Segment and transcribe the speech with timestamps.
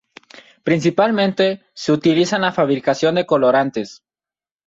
[0.63, 4.03] Principalmente, se utiliza en la fabricación de colorantes.